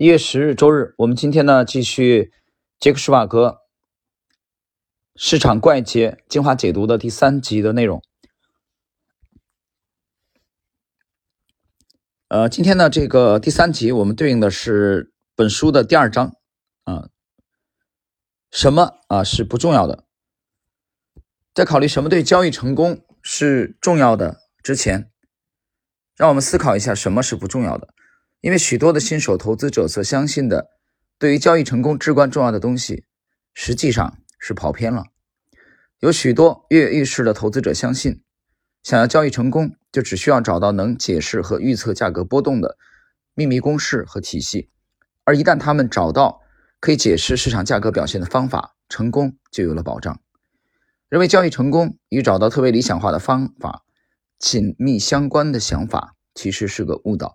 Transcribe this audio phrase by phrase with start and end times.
[0.00, 2.32] 一月十日周日，我们今天呢继续
[2.78, 3.62] 杰克施瓦格
[5.16, 8.00] 市场怪杰精华解读的第三集的内容。
[12.28, 16.36] 呃，今天呢这个第三集我们对应的是本书的第二章
[16.84, 17.08] 啊，
[18.52, 20.04] 什么啊是不重要的？
[21.52, 25.10] 在考虑什么对交易成功是重要的之前，
[26.14, 27.92] 让我们思考一下什么是不重要的。
[28.40, 30.68] 因为许多的新手投资者所相信的，
[31.18, 33.04] 对于交易成功至关重要的东西，
[33.52, 35.06] 实际上是跑偏了。
[35.98, 38.22] 有许多跃跃欲试的投资者相信，
[38.84, 42.76] 想要交易成功，就只需要找到能解释和预测价格波动的
[43.34, 44.70] 秘密公式和体系。
[45.24, 46.40] 而一旦他们找到
[46.78, 50.20] 可以解释市场价格表现的方法，成功就有了保障。
[51.08, 53.82] 认为交易成功与找到特别理想化的方法
[54.38, 57.34] 紧密相关的想法，其实是个误导。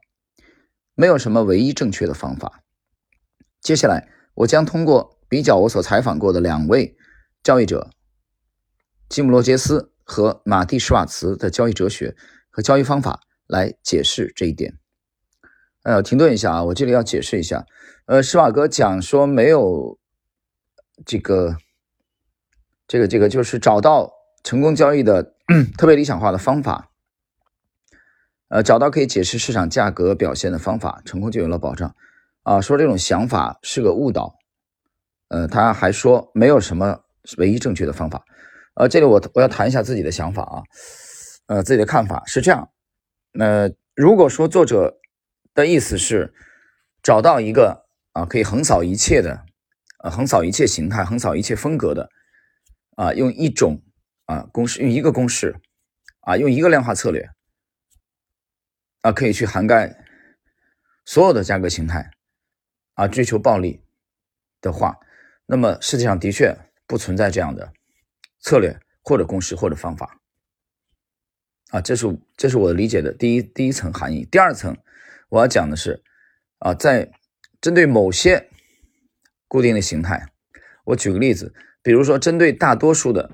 [0.96, 2.64] 没有什么唯一正确的方法。
[3.62, 6.96] 接下来，我将通过比较我所采访过的两位
[7.42, 7.90] 交易者
[9.10, 12.16] 吉姆·罗杰斯和马蒂·施瓦茨的交易哲学
[12.50, 14.78] 和交易方法来解释这一点。
[15.84, 17.66] 呃，停顿一下啊，我这里要解释一下。
[18.06, 20.00] 呃，施瓦格讲说没有
[21.06, 21.58] 这个、
[22.88, 24.12] 这个、这个，就是找到
[24.44, 25.36] 成功交易的
[25.78, 26.92] 特别理想化的方法。
[28.54, 31.96] 呃，找到可以解释市场价格表现的方法，成功就有了保障。
[32.44, 34.36] 啊，说这种想法是个误导。
[35.30, 37.00] 呃，他还说没有什么
[37.38, 38.24] 唯一正确的方法。
[38.76, 40.62] 呃，这里我我要谈一下自己的想法啊，
[41.48, 42.70] 呃，自己的看法是这样。
[43.32, 45.00] 那如果说作者
[45.56, 46.32] 的意思是
[47.02, 49.46] 找到一个啊可以横扫一切的，
[50.04, 52.08] 呃，横扫一切形态、横扫一切风格的，
[52.98, 53.82] 啊，用一种
[54.26, 55.56] 啊公式，用一个公式，
[56.20, 57.28] 啊，用一个量化策略。
[59.04, 60.02] 啊，可以去涵盖
[61.04, 62.12] 所有的价格形态
[62.94, 63.84] 啊，追求暴利
[64.62, 64.98] 的话，
[65.46, 67.74] 那么世界上的确不存在这样的
[68.40, 70.22] 策略或者公式或者方法
[71.72, 74.26] 啊，这是这是我理解的第一第一层含义。
[74.32, 74.78] 第二层
[75.28, 76.02] 我要讲的是
[76.60, 77.12] 啊，在
[77.60, 78.50] 针对某些
[79.50, 80.30] 固定的形态，
[80.86, 83.32] 我举个例子，比如说针对大多数的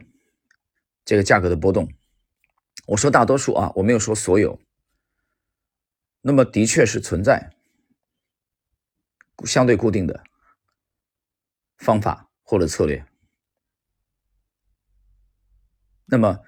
[1.06, 1.94] 这个价格的波动，
[2.88, 4.59] 我说大多数啊，我没有说所有。
[6.22, 7.52] 那么的确是存在
[9.46, 10.22] 相对固定的
[11.78, 13.06] 方法或者策略，
[16.06, 16.40] 那么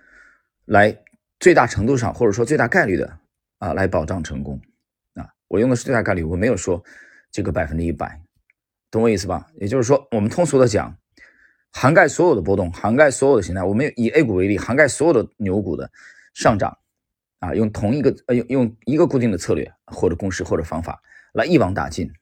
[0.66, 1.02] 来
[1.40, 3.20] 最大程度上或者说最大概率的
[3.60, 4.62] 啊来保障成功
[5.14, 6.84] 啊，我用的是最大概率，我没有说
[7.32, 8.22] 这个百分之一百，
[8.90, 9.50] 懂我意思吧？
[9.56, 10.98] 也就是说，我们通俗的讲，
[11.72, 13.64] 涵盖所有的波动，涵盖所有的形态。
[13.64, 15.90] 我们以 A 股为例，涵盖所有的牛股的
[16.34, 16.78] 上涨。
[17.42, 21.02] 啊，用同一个呃，用用一个固定的策略或者公式或者方法
[21.34, 22.14] 来一网打尽，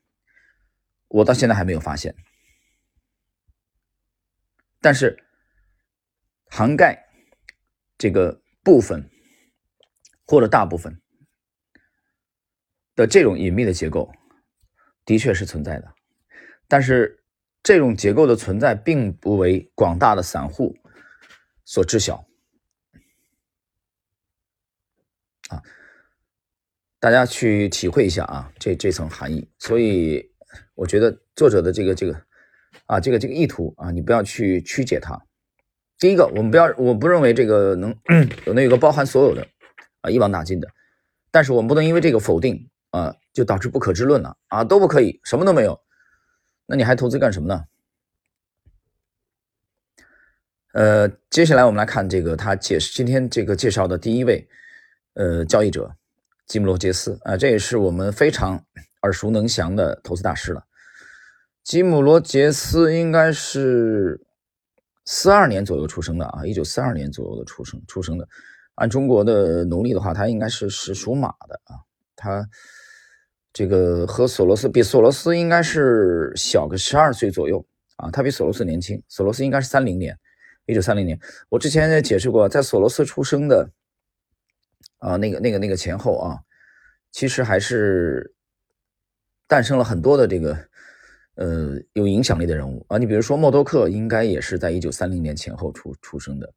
[1.09, 2.15] 我到现在还没有发现。
[4.79, 5.21] 但是
[6.45, 7.05] 涵盖
[7.97, 9.09] 这个部分
[10.25, 11.01] 或者大部分
[12.95, 14.09] 的这种隐秘的结构，
[15.03, 15.93] 的确是存在的。
[16.69, 17.21] 但是
[17.61, 20.77] 这种结构的存在，并不为广大的散户
[21.65, 22.28] 所知晓。
[25.49, 25.61] 啊，
[26.99, 29.47] 大家去体会一下啊，这这层含义。
[29.59, 30.31] 所以
[30.73, 32.21] 我觉得作者的这个这个
[32.85, 35.21] 啊，这个这个意图啊，你不要去曲解它。
[35.97, 37.93] 第一个，我们不要，我不认为这个能
[38.45, 39.45] 有那个包含所有的
[40.01, 40.67] 啊，一网打尽的。
[41.29, 45.79] 但是我们不能因为这个否定啊，就导致不可知论了啊，都不可以，什么都没有。
[46.65, 47.65] 那你还投资干什么呢？
[50.73, 54.47] 呃，接下来我们来看这个他解释今天这个介绍的第一位。
[55.15, 55.91] 呃，交易者
[56.47, 58.63] 吉姆·罗杰斯啊，这也是我们非常
[59.01, 60.63] 耳熟能详的投资大师了。
[61.63, 64.21] 吉姆·罗杰斯应该是
[65.05, 68.27] 四二年左右出生的啊，一九四二年左右的出生出生的。
[68.75, 71.75] 按中国的农历的话，他应该是是属马的啊。
[72.15, 72.47] 他
[73.51, 77.63] 这个和索罗斯比，索罗斯应该是小个十二岁左右
[77.97, 79.03] 啊，他比索罗斯年轻。
[79.09, 80.17] 索罗斯应该是三零年，
[80.65, 81.19] 一九三零年。
[81.49, 83.69] 我之前也解释过，在索罗斯出生的。
[84.99, 86.39] 啊，那个、那个、那个前后啊，
[87.11, 88.35] 其实还是
[89.47, 90.69] 诞生了很多的这个
[91.35, 92.97] 呃有影响力的人物啊。
[92.97, 96.53] 你比如说默多克，应该也是在一九三零年前后出出生的。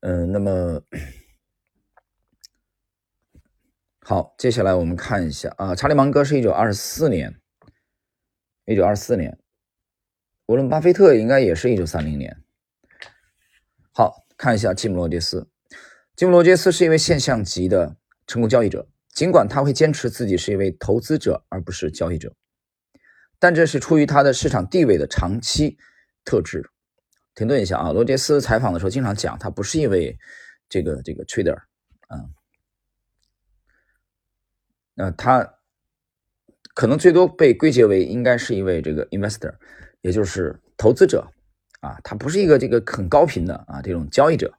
[0.00, 0.82] 嗯，那么
[4.00, 7.40] 好，接下来我们看一下啊，查理芒格是一九二四年，
[8.64, 9.38] 一九二四年，
[10.46, 12.42] 沃伦巴菲特应该也是一九三零年。
[13.92, 15.48] 好看一下吉姆罗杰斯。
[16.20, 17.96] 吉姆·罗杰斯是一位现象级的
[18.26, 22.34] 成功交易者，尽管他会坚持自己是一位投资者而不是交易者。
[23.38, 25.78] 但这是出于他的市场地位的长期
[26.22, 26.68] 特质。
[27.34, 30.18] 停顿一下啊，罗杰斯采访的时候经常讲，他不是一位
[30.68, 31.56] 这个这个 trader，
[32.10, 32.28] 嗯，
[34.92, 35.54] 那他
[36.74, 39.54] 可能最多被归结为应该是一位这个 investor，
[40.02, 41.26] 也就是投资者
[41.80, 44.52] 啊，他不是一个这个很高频的啊这种交易者。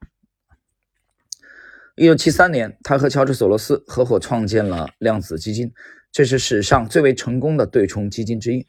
[1.96, 5.72] 一九七三年，他和乔治·索罗斯合伙创建了量子基金，
[6.10, 8.66] 这是史上最为成功的对冲基金之一。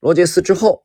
[0.00, 0.84] 罗杰斯之后。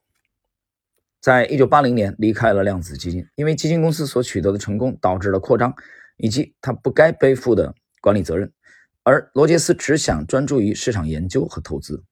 [1.23, 5.71] 在一九八零年离开了量子基金，因为基金公司所取得的成功导致了扩张，
[6.17, 8.51] 以及他不该背负的管理责任。
[9.03, 12.03] 而罗杰斯只想专注于市场研究和投资，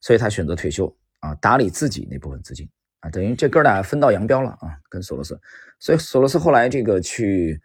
[0.00, 2.66] 所以他选择退休啊，打理自己那部分资金
[3.00, 5.38] 啊，等于这哥俩分道扬镳了啊，跟索罗斯。
[5.78, 7.60] 所以索罗斯后来这个去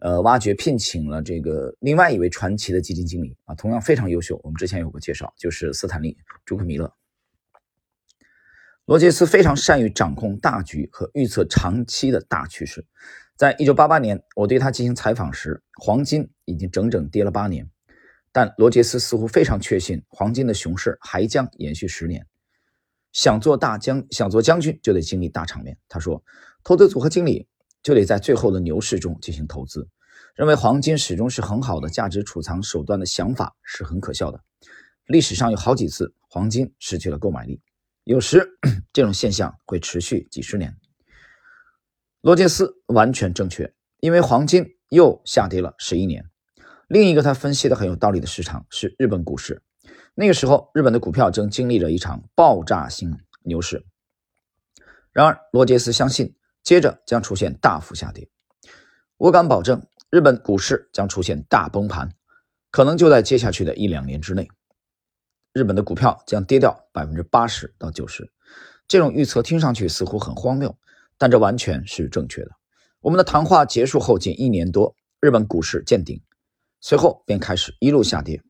[0.00, 4.40] 呃挖掘聘请了这个另外一位传奇的基金经理啊，同样非常优秀。
[4.42, 6.12] 我们之前有过介绍，就是斯坦利·
[6.44, 6.92] 朱克米勒。
[8.86, 12.84] 罗杰斯非常善于掌控大局和预测长期的大趋势。
[13.34, 17.68] 在一九八八年，我对他进行采访时，黄金已经整整跌了八年，
[18.30, 22.26] 但罗杰斯似乎非常确信黄金的熊市还将延续十年。
[23.12, 25.78] 想做大将，想做将军，就得经历大场面。
[25.88, 26.22] 他说
[26.62, 27.48] ：“投资组合经理
[27.84, 29.88] 就得在最后的牛市中进行投资。”
[30.34, 34.40] 认为黄金始终是很好的价值储藏手段的想法是很可笑的。
[35.06, 37.60] 历史上有好几次黄金失去了购买力。
[38.02, 38.58] 有时
[38.92, 40.76] 这种现象会持续几十年。
[42.20, 46.28] 罗杰斯完全正确，因为黄金又下跌了十一年。
[46.88, 49.62] 另一个他分析的很有道理的市场是日本股市，
[50.14, 53.86] 那个时候日本的股票正经历着一场爆炸性牛市。
[55.12, 56.34] 然而罗杰斯相信，
[56.64, 58.28] 接着将出现大幅下跌。
[59.18, 62.10] 我敢保证，日本股市将出现大崩盘，
[62.70, 64.48] 可能就在接下去的一两年之内。
[65.52, 68.32] 日本的股票将跌掉百分之八十到九十，
[68.88, 70.76] 这种预测听上去似乎很荒谬，
[71.16, 72.50] 但这完全是正确的。
[73.00, 76.20] 我们的谈话结束后仅一年多，日本股市见顶，
[76.80, 78.42] 随后便开始一路下跌。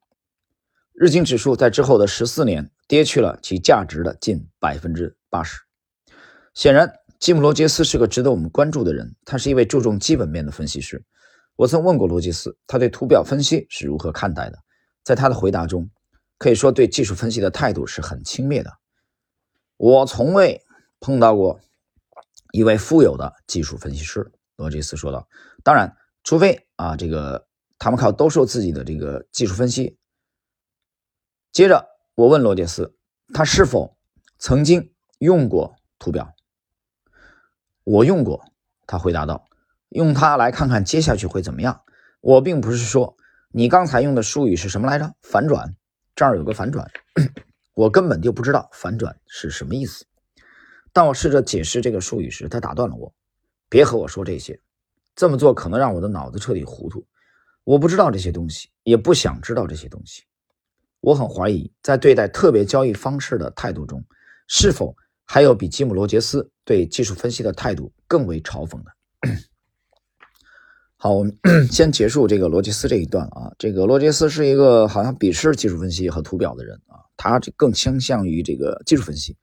[0.92, 5.60] 日经指数在之后的十四年跌去了其价值的近百分之八十。
[6.54, 11.02] 显然，吉姆·罗杰斯是个值得我们关注的人，他是一位注重基本面的分析师。
[11.56, 14.58] 我曾问过罗杰斯，他对图表分析是如何看待的，
[15.02, 15.88] 在他的回答中。
[16.36, 18.70] 可以说，对技术分析的态度是很轻蔑的。
[19.78, 20.60] 我从未
[21.00, 21.58] 碰到过
[22.52, 24.30] 一位富有的技术分析师。
[24.56, 25.26] 罗杰斯说道
[25.64, 27.46] ：“当然，除非啊，这个
[27.78, 29.96] 他们靠兜售自己的这个技术分析。”
[31.52, 32.94] 接着，我问罗杰斯，
[33.32, 33.96] 他是否
[34.38, 36.33] 曾经用过图表？
[37.84, 38.44] 我用过，
[38.86, 39.46] 他回答道
[39.90, 41.82] ：“用它来看看接下去会怎么样。”
[42.20, 43.16] 我并不是说
[43.52, 45.14] 你刚才用的术语是什么来着？
[45.20, 45.76] 反转。
[46.16, 46.88] 这儿有个反转，
[47.74, 50.06] 我根本就不知道反转是什么意思。
[50.92, 53.12] 当我试着解释这个术语时，他打断了我
[53.68, 54.60] ：“别和我说这些，
[55.16, 57.04] 这么做可能让我的脑子彻底糊涂。
[57.64, 60.22] 我不知道这些东西，也不想知道这些东西。
[61.00, 64.04] 我很怀疑，在对待特别交易方式的态度中，
[64.46, 68.90] 是否还有比吉姆·罗杰斯对技术分析的态度更为嘲讽的。”
[70.96, 71.36] 好，我们
[71.70, 73.52] 先结束这个罗杰斯这一段啊。
[73.58, 79.36] 这个罗杰斯是一个好像鄙视技术分析和图表的人啊，他这更倾向于这个技术分析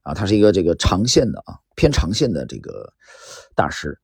[0.00, 2.90] 啊，他是一个这个长线的啊，偏长线的这个
[3.54, 3.98] 大师。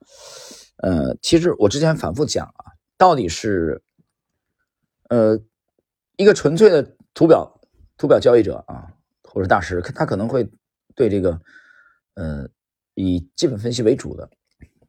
[0.76, 3.82] 呃，其实我之前反复讲啊，到底是
[5.08, 5.38] 呃
[6.16, 7.60] 一个纯粹的图表
[7.96, 10.46] 图表交易者啊，或者大师，他可能会
[10.94, 11.40] 对这个
[12.14, 12.49] 呃
[12.94, 14.28] 以基本分析为主的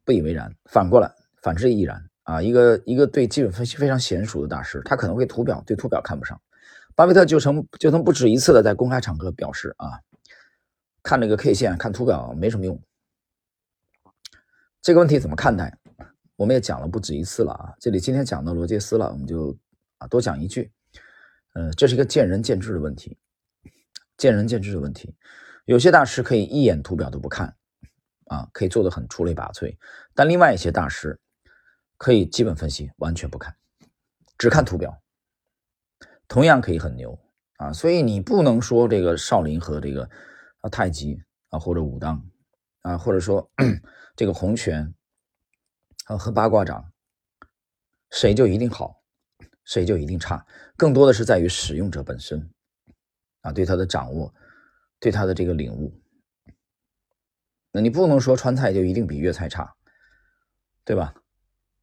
[0.04, 1.12] 不以为然，反过来。
[1.42, 2.40] 反之亦然啊！
[2.40, 6.40] 一个一个对基本分析非常娴熟的大师，他可能会图表对图表看不上。
[6.94, 9.98] 巴菲特就曾就曾不止一次的在公开场合表示啊，
[11.02, 12.80] 看这个 K 线看图表没什么用。
[14.80, 15.76] 这个问题怎么看待？
[16.36, 17.74] 我们也讲了不止一次了啊！
[17.80, 19.58] 这里今天讲到罗杰斯了，我们就
[19.98, 20.70] 啊多讲一句，
[21.54, 23.18] 呃，这是一个见仁见智的问题，
[24.16, 25.12] 见仁见智的问题。
[25.64, 27.56] 有些大师可以一眼图表都不看
[28.26, 29.76] 啊，可以做的很出类拔萃，
[30.14, 31.18] 但另外一些大师。
[31.98, 33.54] 可以基本分析完全不看，
[34.36, 35.00] 只看图表，
[36.26, 37.16] 同样可以很牛
[37.58, 37.72] 啊！
[37.72, 40.10] 所以你不能说这个少林和这个
[40.62, 42.20] 啊太极啊或者武当
[42.80, 43.48] 啊，或者说
[44.16, 44.92] 这个洪拳
[46.06, 46.92] 啊和八卦掌，
[48.10, 49.00] 谁就一定好，
[49.64, 50.44] 谁就一定差，
[50.76, 52.50] 更多的是在于使用者本身
[53.42, 54.34] 啊对他的掌握，
[55.02, 55.92] 对他的这个领悟。
[57.72, 59.74] 那你不能说川菜就一定比粤菜差，
[60.84, 61.12] 对吧？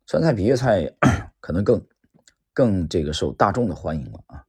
[0.06, 0.90] 川菜比粤菜
[1.42, 1.86] 可能更
[2.54, 4.46] 更这个受大众的欢迎了啊，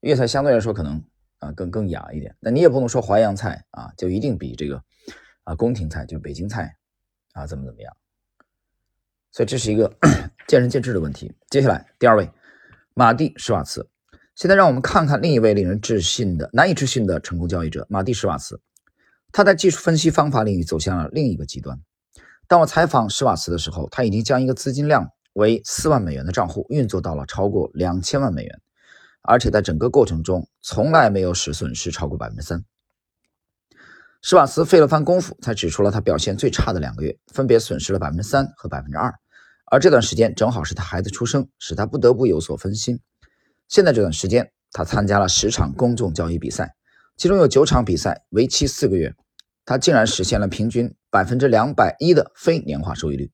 [0.00, 1.02] 粤菜相对来说可能
[1.38, 2.36] 啊更更雅一点。
[2.40, 4.84] 那你也不能说淮扬菜啊就一定比这个
[5.44, 6.76] 啊宫廷菜就北京菜
[7.32, 7.96] 啊怎么怎么样。
[9.32, 9.96] 所以这是一个
[10.46, 11.34] 见仁见智的问题。
[11.48, 12.30] 接下来第二位，
[12.92, 13.88] 马蒂施瓦茨。
[14.38, 18.60] 现在让我们看看另一位令人置信的、难以置信的成功交易者马蒂施瓦茨。
[19.32, 21.80] 他在技术分析方法领域走向了另一个极端。
[22.46, 28.60] 当我采访施瓦茨的时候，他已经将一个资金量为四万美元的账户运作到了超过两千万美元，
[29.22, 32.64] 而且在整个过程中从来没有使损失超过百分之三。
[34.22, 39.12] 施瓦茨费了番功夫才指出了他表现最差的两个月，分别损失了百分之三和百分之二，
[39.66, 43.00] 而这段时间正好是他孩子出生，使他不得不有所分心。
[43.68, 46.74] 现在这段时间，他参加了十场公众交易比赛。
[47.18, 49.14] 其中有九场比赛为期四个月，
[49.64, 53.30] 他竟然实现了平均百分之两百一的非年化收益率，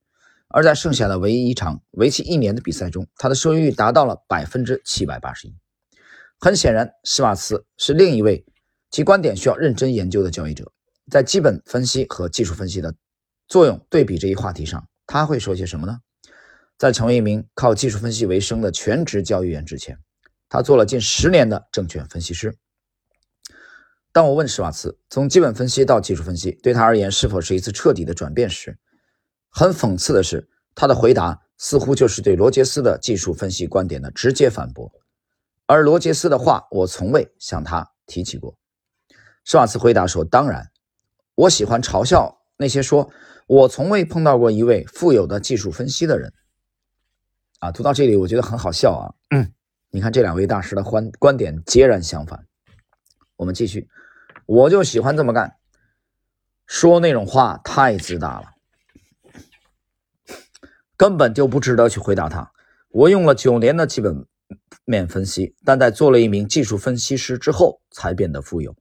[0.48, 5.54] 而在剩下的唯一一场为期一年的比赛中，他的收益率达到了百分之七百八十一。
[6.40, 8.44] 很显然，施瓦茨是另一位
[8.90, 10.72] 其观点需要认真研究的交易者。
[11.10, 12.94] 在基本分析和技术分析的
[13.46, 15.98] 作用对比这一话题上，他会说些什么呢？
[16.76, 19.98] 在成为一名靠技术分析为生的全职交易员之前，
[20.54, 22.56] 他做了近十年的证券分析师。
[24.12, 28.78] 当我问施瓦茨从基本分析到技术分析对他而言是否是一次彻底的转变时，
[29.50, 34.92] 很讽刺的是，他的回答似乎就是对罗杰斯的技术分析观点的直接反驳。
[35.66, 38.56] 而罗杰斯的话，我从未向他提起过。
[39.44, 40.70] 施瓦茨回答说：“当然，
[41.34, 43.10] 我喜欢嘲笑那些说
[43.48, 46.32] 我从未碰到过一位富有的技术分析的人。”
[47.58, 49.10] 啊，读到这里，我觉得很好笑啊。
[49.34, 49.52] 嗯，
[49.94, 52.44] 你看这两位大师的观观点截然相反。
[53.36, 53.88] 我们继续。
[54.44, 55.54] 我就喜欢这么干，
[56.66, 58.46] 说那种话太自大了，
[60.96, 62.50] 根本就不值得去回答他。
[62.88, 64.26] 我用了九年的基本
[64.84, 68.74] 面分析，但在做了一名技术分析师之后，才变得富有。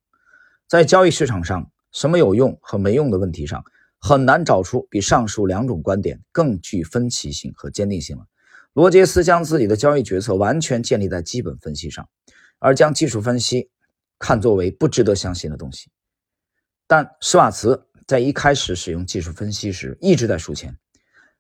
[0.68, 3.64] 在交易市场上，什么有用和没用的问题上，
[4.00, 8.26] 很难找出比上述两种观点更具分歧性和坚定性了。
[8.74, 12.10] 罗杰斯将自己的交易决策完全建立在基本分析上，
[12.60, 13.70] 而将技术分析。
[14.20, 15.92] 看作为不值得相信的东西，
[16.88, 20.78] 但施瓦茨在一开始使用技术分析时一直在输钱，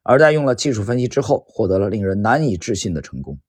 [0.01, 3.39] 而在用了技术分析之后，获得了令人难以置信的成功。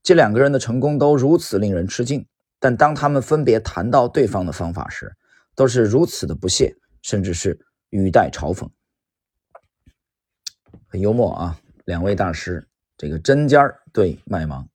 [0.00, 2.24] 这两个人的成功都如此令人吃惊，
[2.60, 5.12] 但当他们分别谈到对方的方法时，
[5.56, 7.58] 都是如此的不屑，甚至是
[7.90, 8.68] 语带嘲讽。
[10.86, 14.68] 很幽默啊，两位大师，这个针尖儿对麦芒。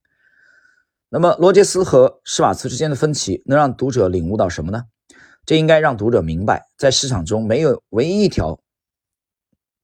[1.09, 4.85] 那么，罗杰斯和施瓦茨之间的分歧能让读者领悟到什么呢？
[5.45, 8.59] 这应该让读者明白，在市场中没有唯一一条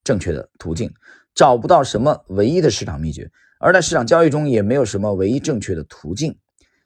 [0.04, 0.92] 正确的途径，
[1.36, 3.30] 找不到什么唯一的市场秘诀，
[3.60, 6.40] 而在市场交易中也没有什么唯一正确的途径。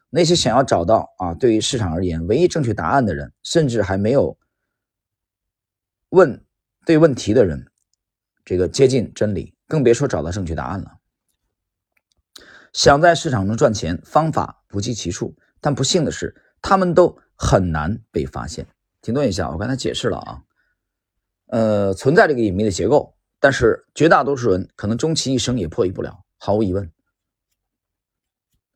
[0.09, 4.37] 那些想要找到啊，对于市场而言唯一正确答案的人，甚至还没有
[6.09, 6.43] 问
[6.85, 7.65] 对问题的人，
[8.43, 10.91] 这个接近真理，更别说找到正确答案了。
[12.73, 18.67] 想在市场中赚钱，方法不计其数，但不幸的是，他们都很难被发现。
[19.01, 20.41] 停顿一下，我刚才解释了啊，
[21.47, 26.91] 呃，存在这个隐秘的结构，但是绝大多数人可能终其一生也破译不了，毫无疑问。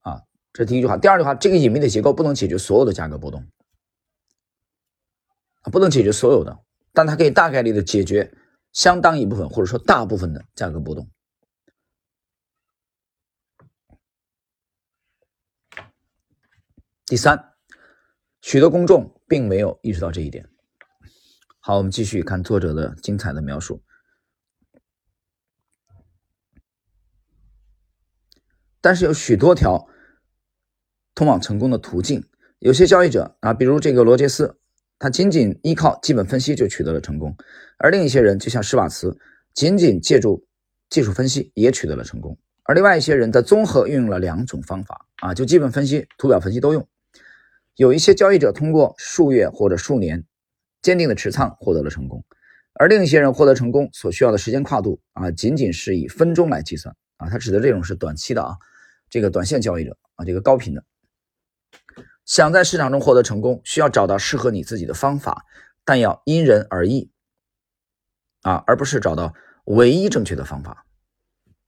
[0.02, 0.22] 啊，
[0.54, 0.96] 这第一句话。
[0.96, 3.48] 第二句话，这个隐秘的结构不能解决所有的价格波动，
[5.72, 6.60] 不能解决所有的，
[6.94, 8.32] 但它可以大概率的解决
[8.74, 11.10] 相当一部分，或者说大部分的价格波动。
[17.10, 17.54] 第三，
[18.42, 20.46] 许多公众并没有意识到这一点。
[21.62, 23.82] 好，我们继续看作者的精彩的描述。
[28.82, 29.88] 但是有许多条
[31.16, 32.22] 通往成功的途径。
[32.60, 34.60] 有些交易者啊，比如这个罗杰斯，
[35.00, 37.32] 他仅仅依靠基本分析就取得了成功；
[37.78, 39.18] 而另一些人，就像施瓦茨，
[39.54, 40.46] 仅仅借助
[40.90, 46.86] 技术分析也取得了成功；而另外一些人在综合运用了两种方法啊，就基本分析、图表分析都用。
[47.78, 50.26] 有一些交易者通过数月或者数年
[50.82, 52.26] 坚定的持仓获得了成功，
[52.74, 57.30] 而另一些人获得成功所需要的时间跨度啊，仅仅是以分钟来计算啊。
[57.30, 58.58] 他指的这种是短期的啊，
[59.12, 60.84] 这个短线交易者啊，这个高频的。
[62.26, 65.46] 想在市场中获得成功，需要找到适合你自己的方法，
[65.86, 67.12] 但要因人而异
[68.42, 70.84] 啊，而不是找到唯一正确的方法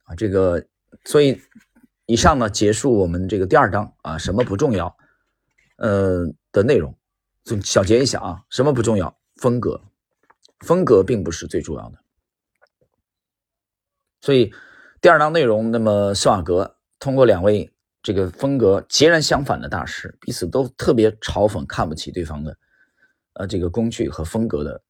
[0.05, 0.15] 啊。
[0.15, 0.65] 这个，
[1.05, 1.39] 所以
[2.07, 4.97] 以上呢，结束我们这个第二章啊，什么不重要。
[5.79, 6.95] 呃的内容，
[7.43, 9.17] 总小结一下啊，什么不重要？
[9.35, 9.81] 风格，
[10.59, 11.97] 风格并不是最重要的。
[14.21, 14.53] 所以
[14.99, 22.57] 第二章内容，那么施瓦格通过两位这个风格截然相反的大师，彼此都特别嘲讽、看不起对方的，
[23.33, 24.81] 呃，这个工具和风格的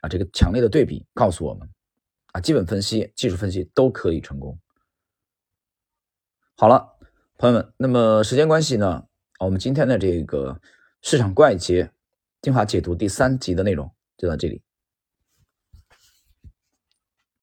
[0.00, 1.68] 啊，这个强烈的对比告诉我们，
[2.32, 4.58] 啊，基本分析、技术分析都可以成功。
[6.56, 6.96] 好了，
[7.36, 9.07] 朋友们，那么时间关系呢，
[9.38, 10.60] 我们今天的这个
[11.00, 11.88] 市场怪杰
[12.42, 14.60] 精华解读第三集的内容就到这里。